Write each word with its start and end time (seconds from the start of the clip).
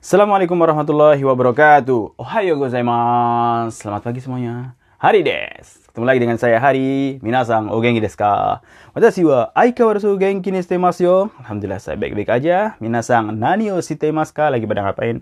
Assalamualaikum 0.00 0.56
warahmatullahi 0.56 1.20
wabarakatuh. 1.20 2.16
Ohayo 2.16 2.56
gozaimasu. 2.56 3.84
Selamat 3.84 4.08
pagi 4.08 4.24
semuanya. 4.24 4.72
Hari 4.96 5.20
des. 5.20 5.84
Ketemu 5.92 6.04
lagi 6.08 6.20
dengan 6.24 6.40
saya 6.40 6.56
Hari. 6.56 7.20
Minasang 7.20 7.68
o 7.68 7.76
genki 7.84 8.00
desu 8.00 8.16
ka? 8.16 8.64
Watashi 8.96 9.28
wa 9.28 9.52
aikawarasu 9.52 10.16
genki 10.16 10.56
ni 10.56 10.64
shite 10.64 10.80
masu 10.80 11.04
yo. 11.04 11.16
Alhamdulillah 11.44 11.84
saya 11.84 12.00
baik-baik 12.00 12.32
aja. 12.32 12.80
Minasang 12.80 13.36
nani 13.36 13.68
o 13.68 13.76
shite 13.84 14.08
masu 14.08 14.32
ka? 14.32 14.48
Lagi 14.48 14.64
pada 14.64 14.88
ngapain? 14.88 15.20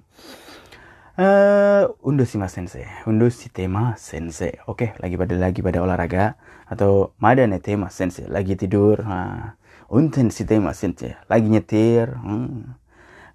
Eh, 1.19 1.26
uh, 1.26 1.90
undo 2.06 2.22
shima 2.22 2.47
sensei. 2.47 2.87
Undo 3.03 3.26
shitema 3.35 3.99
sensei. 3.99 4.63
Oke, 4.71 4.95
lagi 5.03 5.19
pada 5.19 5.35
lagi 5.35 5.58
pada 5.58 5.83
olahraga 5.83 6.38
atau 6.71 7.10
mada 7.19 7.42
ne 7.51 7.58
tema 7.58 7.90
sensei. 7.90 8.31
Lagi 8.31 8.54
tidur. 8.54 9.03
Nah, 9.03 9.58
unten 9.90 10.31
shitema 10.31 10.71
sensei. 10.71 11.19
Lagi 11.26 11.51
nyetir. 11.51 12.15
Hmm. 12.15 12.79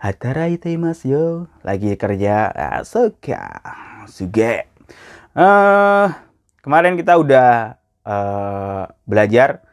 Hatarai 0.03 0.59
temas 0.59 1.07
yo. 1.07 1.47
Lagi 1.63 1.95
kerja. 1.95 2.51
Ah, 2.51 2.83
suka. 2.83 3.39
Suge. 4.03 4.67
Uh, 5.31 6.11
kemarin 6.59 6.99
kita 6.99 7.15
udah 7.15 7.79
uh, 8.03 8.83
belajar 9.07 9.63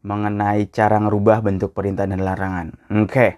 mengenai 0.00 0.72
cara 0.72 0.96
ngerubah 1.04 1.44
bentuk 1.44 1.76
perintah 1.76 2.08
dan 2.08 2.24
larangan. 2.24 2.72
Oke. 2.96 3.12
Okay. 3.12 3.30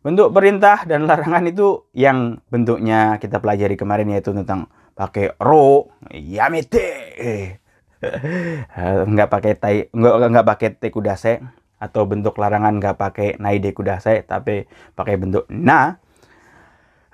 Bentuk 0.00 0.32
perintah 0.32 0.88
dan 0.88 1.04
larangan 1.04 1.44
itu 1.52 1.84
yang 1.92 2.40
bentuknya 2.48 3.20
kita 3.20 3.36
pelajari 3.36 3.76
kemarin 3.76 4.08
yaitu 4.08 4.32
tentang 4.32 4.72
pakai 4.96 5.36
ro, 5.36 5.92
yamete. 6.08 7.60
nggak 9.12 9.28
pakai 9.28 9.52
tai, 9.60 9.76
nggak 9.92 10.32
nggak 10.32 10.48
pakai 10.48 10.68
tekudase 10.80 11.44
atau 11.78 12.06
bentuk 12.08 12.38
larangan 12.38 12.78
nggak 12.80 12.96
pakai 12.96 13.28
naide 13.42 13.74
kudasai 13.74 14.24
tapi 14.24 14.66
pakai 14.94 15.14
bentuk 15.18 15.44
na. 15.50 15.98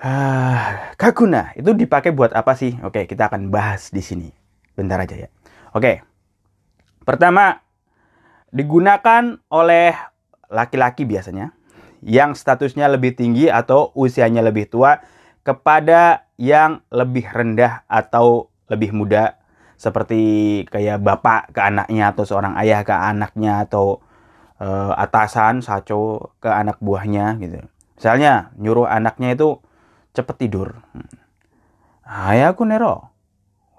Uh, 0.00 0.80
kakuna 0.96 1.52
itu 1.60 1.76
dipakai 1.76 2.16
buat 2.16 2.32
apa 2.32 2.56
sih? 2.56 2.76
Oke 2.80 3.04
kita 3.04 3.28
akan 3.28 3.52
bahas 3.52 3.92
di 3.92 4.00
sini. 4.00 4.28
Bentar 4.72 5.00
aja 5.02 5.16
ya. 5.16 5.28
Oke. 5.76 6.00
Pertama 7.04 7.60
digunakan 8.50 9.38
oleh 9.52 9.94
laki-laki 10.50 11.06
biasanya 11.06 11.54
yang 12.00 12.32
statusnya 12.32 12.88
lebih 12.88 13.14
tinggi 13.14 13.52
atau 13.52 13.92
usianya 13.92 14.40
lebih 14.40 14.72
tua 14.72 14.98
kepada 15.44 16.28
yang 16.40 16.80
lebih 16.88 17.28
rendah 17.28 17.84
atau 17.86 18.48
lebih 18.72 18.96
muda. 18.96 19.36
Seperti 19.80 20.20
kayak 20.68 21.00
bapak 21.00 21.56
ke 21.56 21.60
anaknya 21.60 22.12
atau 22.12 22.24
seorang 22.28 22.52
ayah 22.60 22.84
ke 22.84 22.92
anaknya 22.92 23.64
atau 23.64 24.04
uh, 24.60 24.92
atasan 24.94 25.64
saco 25.64 26.36
ke 26.38 26.46
anak 26.52 26.78
buahnya 26.78 27.40
gitu. 27.40 27.64
Misalnya 27.96 28.52
nyuruh 28.60 28.86
anaknya 28.86 29.34
itu 29.34 29.60
cepet 30.12 30.36
tidur. 30.46 30.80
Hayaku 32.04 32.68
nero. 32.68 33.10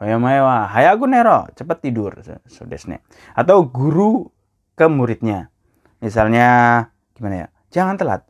Hayamewa, 0.01 0.65
hayaku 0.65 1.05
nero, 1.05 1.45
cepet 1.53 1.77
tidur. 1.85 2.17
Sudesne. 2.49 3.05
Atau 3.37 3.69
guru 3.69 4.33
ke 4.73 4.89
muridnya. 4.89 5.53
Misalnya 6.01 6.89
gimana 7.13 7.45
ya? 7.45 7.47
Jangan 7.69 7.95
telat. 8.01 8.21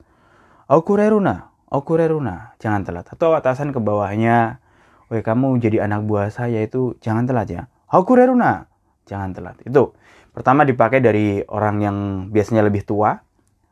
Okureruna, 0.67 1.51
okureruna, 1.71 2.55
jangan 2.59 2.83
telat. 2.83 3.07
Atau 3.07 3.35
atasan 3.35 3.71
ke 3.71 3.79
bawahnya, 3.79 4.59
"Woi, 5.07 5.23
kamu 5.23 5.59
jadi 5.59 5.87
anak 5.87 6.07
buah 6.07 6.31
saya 6.31 6.63
itu 6.63 6.95
jangan 6.99 7.27
telat 7.27 7.47
ya." 7.47 7.63
Okureruna, 7.91 8.67
jangan 9.07 9.35
telat. 9.35 9.59
Itu 9.63 9.95
Pertama 10.31 10.63
dipakai 10.63 11.03
dari 11.03 11.43
orang 11.51 11.75
yang 11.83 11.97
biasanya 12.31 12.63
lebih 12.63 12.87
tua 12.87 13.19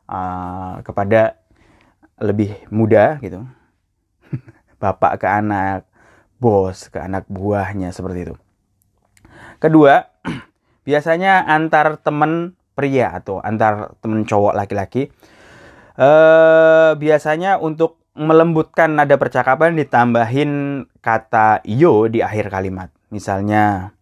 uh, 0.08 0.84
kepada 0.84 1.40
lebih 2.20 2.52
muda 2.68 3.16
gitu. 3.24 3.44
Bapak 4.82 5.24
ke 5.24 5.26
anak, 5.28 5.88
bos 6.36 6.92
ke 6.92 7.00
anak 7.00 7.24
buahnya 7.32 7.92
seperti 7.92 8.28
itu. 8.28 8.34
Kedua, 9.56 10.04
biasanya 10.88 11.48
antar 11.48 11.96
teman 12.00 12.56
pria 12.76 13.12
atau 13.12 13.40
antar 13.44 13.92
teman 14.00 14.24
cowok 14.24 14.56
laki-laki 14.56 15.12
uh, 16.00 16.96
biasanya 16.96 17.60
untuk 17.60 18.00
melembutkan 18.16 18.96
nada 18.96 19.16
percakapan 19.16 19.76
ditambahin 19.76 20.84
kata 21.00 21.64
yo 21.64 22.08
di 22.10 22.20
akhir 22.20 22.52
kalimat. 22.52 22.88
Misalnya, 23.12 23.94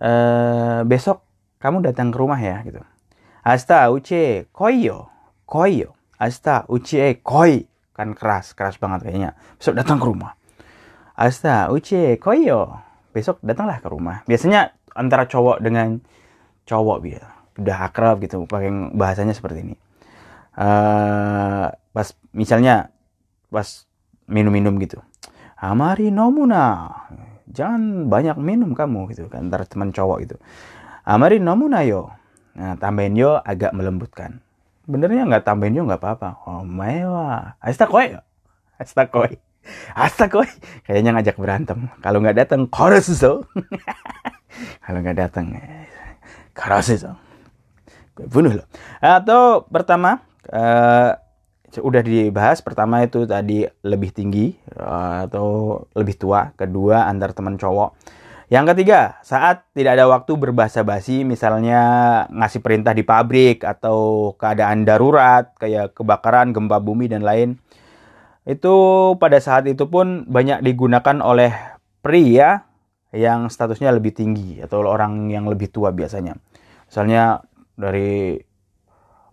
uh, 0.00 0.82
besok 0.84 1.23
kamu 1.64 1.80
datang 1.80 2.12
ke 2.12 2.20
rumah 2.20 2.36
ya 2.36 2.60
gitu. 2.60 2.84
Asta 3.40 3.88
uce 3.88 4.52
koyo, 4.52 5.08
koyo. 5.48 5.96
Asta 6.20 6.68
uce 6.68 7.24
koi 7.24 7.64
kan 7.96 8.12
keras, 8.12 8.52
keras 8.52 8.76
banget 8.76 9.08
kayaknya. 9.08 9.32
Besok 9.56 9.80
datang 9.80 9.96
ke 9.96 10.04
rumah. 10.04 10.36
Asta 11.16 11.72
uce 11.72 12.20
koyo. 12.20 12.84
Besok 13.16 13.40
datanglah 13.40 13.80
ke 13.80 13.88
rumah. 13.88 14.20
Biasanya 14.28 14.76
antara 14.92 15.24
cowok 15.24 15.64
dengan 15.64 16.04
cowok 16.68 16.98
biar 17.00 17.24
udah 17.54 17.78
akrab 17.86 18.20
gitu 18.20 18.44
pakai 18.44 18.68
bahasanya 18.92 19.32
seperti 19.32 19.64
ini. 19.64 19.76
Uh, 20.54 21.72
pas 21.96 22.12
misalnya 22.36 22.92
pas 23.48 23.88
minum-minum 24.28 24.76
gitu. 24.84 25.00
Amari 25.56 26.12
nomuna. 26.12 26.92
Jangan 27.48 28.12
banyak 28.12 28.36
minum 28.36 28.76
kamu 28.76 29.16
gitu 29.16 29.32
kan 29.32 29.48
antara 29.48 29.64
teman 29.64 29.94
cowok 29.94 30.18
gitu. 30.28 30.36
Amari 31.04 31.36
namunayo. 31.36 32.16
Nah, 32.56 32.80
tambahin 32.80 33.12
yo 33.12 33.36
agak 33.44 33.76
melembutkan. 33.76 34.40
Benernya 34.88 35.28
nggak 35.28 35.44
tambahin 35.44 35.76
yo 35.76 35.84
nggak 35.84 36.00
apa-apa. 36.00 36.40
Oh, 36.48 36.64
mewa. 36.64 37.60
Asta 37.60 37.84
koi. 37.84 38.16
Asta 38.80 39.04
koi. 39.12 39.36
Asta 39.92 40.32
koi. 40.32 40.48
Kayaknya 40.88 41.12
ngajak 41.12 41.36
berantem. 41.36 41.92
Kalau 42.00 42.24
nggak 42.24 42.40
datang, 42.40 42.64
korosuso. 42.72 43.44
Kalau 44.84 44.98
nggak 45.04 45.18
datang, 45.20 45.60
korosuso. 46.56 47.20
Gue 48.16 48.24
bunuh 48.24 48.56
lo. 48.56 48.64
Atau 49.04 49.68
pertama, 49.68 50.24
uh, 50.48 51.20
udah 51.68 52.00
dibahas. 52.00 52.64
Pertama 52.64 53.04
itu 53.04 53.28
tadi 53.28 53.68
lebih 53.84 54.08
tinggi 54.08 54.56
uh, 54.80 55.28
atau 55.28 55.84
lebih 55.92 56.16
tua. 56.16 56.56
Kedua 56.56 57.04
antar 57.12 57.36
teman 57.36 57.60
cowok 57.60 58.23
yang 58.54 58.70
ketiga, 58.70 59.18
saat 59.26 59.66
tidak 59.74 59.98
ada 59.98 60.06
waktu 60.06 60.38
berbahasa 60.38 60.86
basi, 60.86 61.26
misalnya 61.26 61.82
ngasih 62.30 62.62
perintah 62.62 62.94
di 62.94 63.02
pabrik 63.02 63.66
atau 63.66 64.30
keadaan 64.38 64.86
darurat, 64.86 65.50
kayak 65.58 65.98
kebakaran, 65.98 66.54
gempa 66.54 66.78
bumi, 66.78 67.10
dan 67.10 67.26
lain. 67.26 67.58
Itu 68.46 68.74
pada 69.18 69.42
saat 69.42 69.66
itu 69.66 69.90
pun 69.90 70.30
banyak 70.30 70.62
digunakan 70.62 71.18
oleh 71.18 71.50
pria 71.98 72.62
yang 73.10 73.50
statusnya 73.50 73.90
lebih 73.90 74.14
tinggi 74.14 74.62
atau 74.62 74.86
orang 74.86 75.34
yang 75.34 75.50
lebih 75.50 75.74
tua 75.74 75.90
biasanya. 75.90 76.38
Misalnya 76.86 77.42
dari 77.74 78.38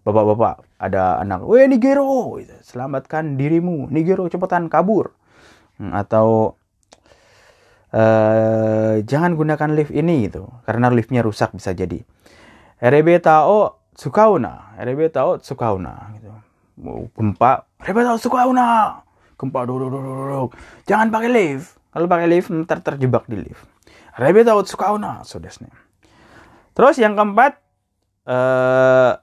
bapak-bapak 0.02 0.82
ada 0.82 1.22
anak, 1.22 1.46
weh 1.46 1.70
Nigero, 1.70 2.42
selamatkan 2.66 3.38
dirimu, 3.38 3.86
Nigero 3.94 4.26
cepetan 4.26 4.66
kabur. 4.66 5.14
Hmm, 5.78 5.94
atau 5.94 6.58
uh, 7.92 9.00
jangan 9.04 9.36
gunakan 9.36 9.70
lift 9.76 9.92
ini 9.92 10.28
gitu. 10.28 10.48
Karena 10.68 10.92
liftnya 10.92 11.24
rusak 11.24 11.56
bisa 11.56 11.72
jadi. 11.72 12.02
RB 12.82 13.08
tao 13.22 13.84
sukauna. 13.94 14.76
RB 14.80 15.12
tao 15.14 15.38
sukauna 15.38 16.16
gitu. 16.18 16.30
Gempa 17.16 17.68
RB 17.84 17.98
tao 18.02 18.18
sukauna. 18.18 19.00
Gempa 19.38 19.60
duduk 19.66 19.90
duduk 19.90 20.56
jangan 20.90 21.14
pakai 21.14 21.30
lift. 21.30 21.78
Kalau 21.92 22.08
pakai 22.08 22.28
lift 22.32 22.48
ntar 22.50 22.80
terjebak 22.80 23.28
di 23.28 23.38
lift. 23.40 23.64
RB 24.16 24.44
tao 24.44 24.60
sukauna 24.64 25.24
sudah 25.24 25.52
terus 26.72 26.96
yang 27.00 27.20
keempat 27.20 27.60
uh, 28.28 29.20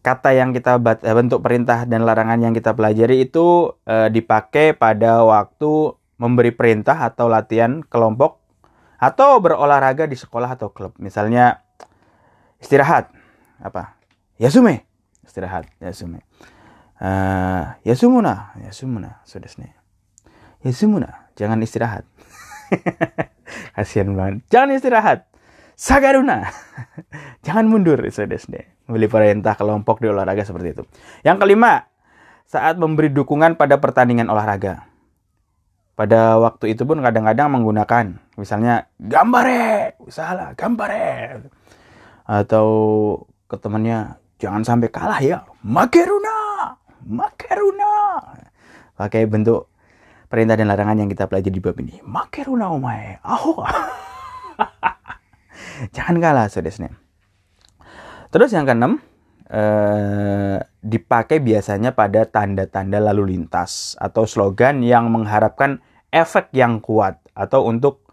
kata 0.00 0.30
yang 0.32 0.56
kita 0.56 0.80
bentuk 0.80 1.44
perintah 1.44 1.84
dan 1.84 2.08
larangan 2.08 2.40
yang 2.40 2.56
kita 2.56 2.72
pelajari 2.72 3.28
itu 3.28 3.76
uh, 3.84 4.08
dipakai 4.08 4.72
pada 4.72 5.20
waktu 5.22 5.99
memberi 6.20 6.52
perintah 6.52 7.00
atau 7.00 7.32
latihan 7.32 7.80
kelompok 7.80 8.44
atau 9.00 9.40
berolahraga 9.40 10.04
di 10.04 10.20
sekolah 10.20 10.60
atau 10.60 10.68
klub. 10.68 10.92
Misalnya 11.00 11.64
istirahat 12.60 13.08
apa? 13.64 13.96
Yasume. 14.36 14.84
Istirahat, 15.24 15.64
yasume. 15.80 16.20
Uh, 17.00 17.72
yasumuna, 17.80 18.52
yasumuna, 18.60 19.24
sudah 19.24 19.48
nih. 19.56 19.72
Yasumuna, 20.60 21.32
jangan 21.32 21.56
istirahat. 21.64 22.04
Kasihan 23.76 24.12
banget. 24.12 24.44
Jangan 24.52 24.76
istirahat. 24.76 25.18
Sagaruna. 25.78 26.52
jangan 27.46 27.64
mundur, 27.70 28.04
sudah 28.12 28.36
nih. 28.36 28.68
Memberi 28.84 29.08
perintah 29.08 29.56
kelompok 29.56 30.04
di 30.04 30.12
olahraga 30.12 30.44
seperti 30.44 30.76
itu. 30.76 30.82
Yang 31.24 31.46
kelima, 31.46 31.88
saat 32.44 32.76
memberi 32.76 33.08
dukungan 33.08 33.56
pada 33.56 33.78
pertandingan 33.78 34.28
olahraga 34.28 34.89
pada 36.00 36.40
waktu 36.40 36.72
itu 36.72 36.88
pun 36.88 37.04
kadang-kadang 37.04 37.60
menggunakan 37.60 38.16
misalnya 38.40 38.88
gambare 38.96 40.00
salah 40.08 40.56
gambare 40.56 41.44
atau 42.24 42.68
ke 43.44 43.60
temannya 43.60 44.16
jangan 44.40 44.64
sampai 44.64 44.88
kalah 44.88 45.20
ya 45.20 45.44
makeruna 45.60 46.72
makeruna 47.04 47.92
pakai 48.96 49.28
bentuk 49.28 49.68
perintah 50.30 50.54
dan 50.54 50.70
larangan 50.70 51.02
yang 51.04 51.10
kita 51.10 51.26
pelajari 51.26 51.58
di 51.58 51.60
bab 51.60 51.76
ini. 51.82 51.98
Makeruna 52.06 52.70
omae, 52.70 53.18
aho. 53.26 53.66
Jangan 55.96 56.16
kalah, 56.22 56.46
saudara. 56.46 56.94
Terus 58.30 58.54
yang 58.54 58.62
keenam, 58.62 59.02
eh, 59.50 60.62
dipakai 60.86 61.42
biasanya 61.42 61.98
pada 61.98 62.30
tanda-tanda 62.30 63.02
lalu 63.02 63.34
lintas 63.34 63.98
atau 63.98 64.22
slogan 64.22 64.86
yang 64.86 65.10
mengharapkan 65.10 65.82
efek 66.10 66.54
yang 66.54 66.82
kuat 66.82 67.18
atau 67.34 67.66
untuk 67.66 68.06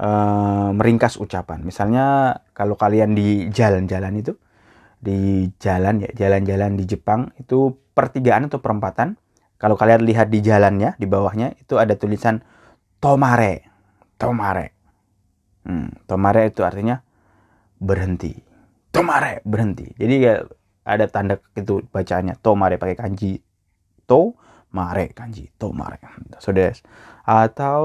eh, 0.00 0.70
meringkas 0.74 1.20
ucapan. 1.20 1.64
Misalnya 1.64 2.36
kalau 2.56 2.76
kalian 2.76 3.16
di 3.16 3.48
jalan-jalan 3.52 4.20
itu, 4.20 4.32
di 5.00 5.48
jalan 5.60 6.04
ya 6.04 6.10
jalan-jalan 6.16 6.80
di 6.80 6.84
Jepang 6.88 7.32
itu 7.36 7.76
pertigaan 7.92 8.48
atau 8.48 8.58
perempatan 8.58 9.20
kalau 9.60 9.76
kalian 9.76 10.02
lihat 10.02 10.32
di 10.32 10.40
jalannya 10.40 10.96
di 10.96 11.04
bawahnya 11.04 11.54
itu 11.60 11.76
ada 11.76 11.92
tulisan 11.94 12.40
tomare 12.98 13.74
tomare. 14.18 14.66
Hmm, 15.64 15.88
tomare 16.04 16.48
itu 16.48 16.60
artinya 16.62 17.00
berhenti. 17.80 18.32
Tomare 18.92 19.42
berhenti. 19.42 19.90
Jadi 19.96 20.14
ada 20.84 21.04
tanda 21.08 21.40
itu 21.56 21.82
bacaannya 21.88 22.38
tomare 22.44 22.76
pakai 22.76 22.96
kanji 22.96 23.40
to 24.04 24.36
mare 24.74 25.14
kanji 25.14 25.48
tomare 25.54 26.02
so 26.42 26.50
des. 26.50 26.82
Atau 27.22 27.84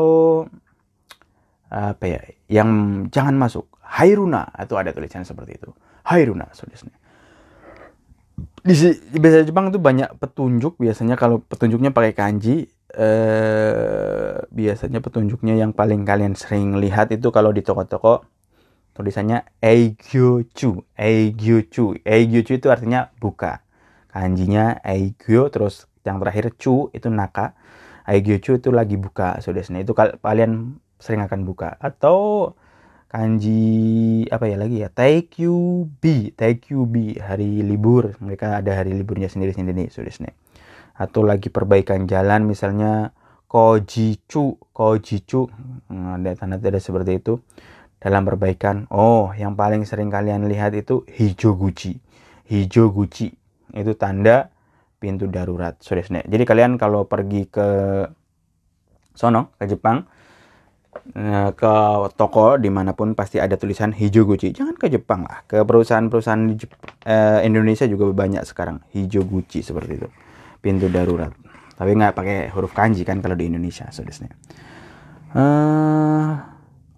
apa 1.69 2.05
ya 2.09 2.21
yang 2.49 2.69
jangan 3.13 3.37
masuk 3.37 3.69
hairuna. 3.85 4.49
Itu 4.57 4.75
ada 4.75 4.89
tulisan 4.89 5.21
seperti 5.21 5.61
itu. 5.61 5.69
Hairuna 6.09 6.49
so 6.51 6.65
di, 8.59 8.75
di 8.91 9.17
bahasa 9.23 9.47
Jepang 9.47 9.71
tuh 9.71 9.81
banyak 9.81 10.19
petunjuk 10.19 10.75
biasanya. 10.79 11.15
Kalau 11.15 11.39
petunjuknya 11.43 11.95
pakai 11.95 12.13
kanji 12.15 12.67
eh, 12.91 14.35
biasanya 14.51 14.99
petunjuknya 14.99 15.55
yang 15.59 15.71
paling 15.71 16.03
kalian 16.03 16.35
sering 16.35 16.75
lihat 16.77 17.11
itu 17.15 17.31
kalau 17.31 17.55
di 17.55 17.63
toko-toko 17.63 18.27
tulisannya 18.93 19.47
eigyochu 19.63 20.83
eigyochu. 20.99 22.03
Eigyochu 22.03 22.59
itu 22.59 22.67
artinya 22.67 23.09
buka. 23.17 23.63
Kanjinya 24.09 24.81
eigyo 24.83 25.47
terus 25.53 25.88
yang 26.09 26.17
terakhir 26.17 26.57
chu 26.57 26.89
itu 26.91 27.07
naka. 27.13 27.53
Eigyochu 28.09 28.57
itu 28.57 28.73
lagi 28.73 28.97
buka 28.97 29.37
sudah 29.37 29.61
itu 29.61 29.93
kalian 29.93 30.81
sering 30.97 31.21
akan 31.21 31.45
buka. 31.45 31.77
Atau 31.77 32.51
kanji 33.05 34.25
apa 34.33 34.49
ya 34.49 34.57
lagi 34.57 34.81
ya? 34.81 34.89
Taikyu-bi 34.89 36.33
Taikyu-bi 36.33 37.21
hari 37.21 37.61
libur. 37.61 38.17
Mereka 38.17 38.65
ada 38.65 38.73
hari 38.73 38.97
liburnya 38.97 39.29
sendiri-sendiri 39.29 39.93
sudesne 39.93 40.33
atau 40.99 41.23
lagi 41.23 41.47
perbaikan 41.47 42.03
jalan 42.03 42.43
misalnya 42.43 43.15
Kojichu 43.49 44.59
Kojichu 44.75 45.49
hmm, 45.89 46.21
ada 46.21 46.37
tanda-tanda 46.37 46.77
seperti 46.77 47.23
itu. 47.23 47.41
Dalam 47.99 48.23
perbaikan. 48.23 48.87
Oh 48.93 49.33
yang 49.35 49.59
paling 49.59 49.83
sering 49.83 50.07
kalian 50.07 50.45
lihat 50.47 50.71
itu 50.77 51.03
Hijoguchi. 51.09 51.97
Hijoguchi. 52.47 53.33
Itu 53.73 53.95
tanda 53.97 54.53
pintu 54.99 55.31
darurat 55.31 55.79
sudesne 55.79 56.21
jadi 56.27 56.43
kalian 56.43 56.75
kalau 56.75 57.07
pergi 57.07 57.47
ke 57.47 57.67
sono 59.15 59.55
ke 59.55 59.65
Jepang 59.65 60.05
Eh, 61.09 61.49
ke 61.57 61.73
toko 62.17 62.57
di 62.57 62.69
mana 62.69 62.93
pun 62.93 63.17
pasti 63.17 63.41
ada 63.41 63.57
tulisan 63.57 63.93
hijau 63.93 64.25
Gucci. 64.29 64.53
Jangan 64.53 64.77
ke 64.77 64.89
Jepang 64.93 65.25
lah, 65.25 65.41
ke 65.45 65.61
perusahaan-perusahaan 65.61 66.43
di 66.49 66.53
Jep 66.57 66.69
eh, 67.05 67.45
Indonesia 67.45 67.85
juga 67.85 68.09
banyak 68.13 68.45
sekarang 68.45 68.81
hijau 68.93 69.25
Gucci 69.25 69.65
seperti 69.65 70.01
itu. 70.01 70.09
Pintu 70.61 70.89
darurat. 70.89 71.33
Tapi 71.77 71.91
nggak 71.93 72.13
pakai 72.13 72.37
huruf 72.53 72.73
kanji 72.73 73.05
kan 73.05 73.21
kalau 73.21 73.33
di 73.33 73.49
Indonesia, 73.49 73.89
saudara. 73.89 74.27
Uh, 75.29 76.35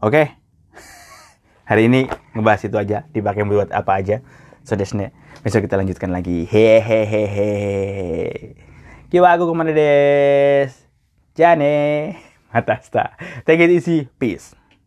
Oke, 0.02 0.12
okay. 0.12 0.26
hari 1.70 1.92
ini 1.92 2.08
ngebahas 2.36 2.68
itu 2.68 2.76
aja. 2.80 3.08
Dipakai 3.12 3.44
buat 3.44 3.70
apa 3.76 3.92
aja, 3.96 4.24
saudara. 4.64 5.12
Besok 5.42 5.66
kita 5.66 5.76
lanjutkan 5.78 6.14
lagi. 6.14 6.46
Hehehehe. 6.46 7.50
Kiwa 9.10 9.34
aku 9.34 9.50
ke 9.50 9.54
mana 9.58 9.74
des? 9.74 10.72
Jane. 11.34 12.16
Matasta. 12.54 13.18
Take 13.44 13.66
it 13.66 13.72
easy. 13.74 14.08
Peace. 14.22 14.61